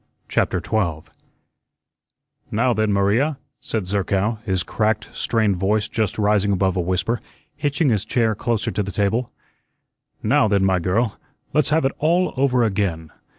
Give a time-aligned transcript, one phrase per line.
[0.27, 1.11] CHAPTER 12
[2.49, 7.21] "Now, then, Maria," said Zerkow, his cracked, strained voice just rising above a whisper,
[7.55, 9.29] hitching his chair closer to the table,
[10.23, 11.19] "now, then, my girl,
[11.53, 13.11] let's have it all over again.